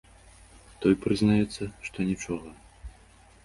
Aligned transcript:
Той 0.85 0.93
прызнаецца, 1.03 1.63
што 1.91 1.97
нічога. 2.11 2.49